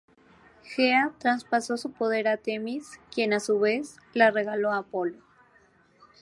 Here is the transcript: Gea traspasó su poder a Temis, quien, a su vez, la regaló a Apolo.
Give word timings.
Gea 0.63 1.13
traspasó 1.19 1.77
su 1.77 1.91
poder 1.91 2.27
a 2.27 2.37
Temis, 2.37 2.99
quien, 3.13 3.33
a 3.33 3.39
su 3.39 3.59
vez, 3.59 3.97
la 4.15 4.31
regaló 4.31 4.71
a 4.71 4.77
Apolo. 4.77 5.19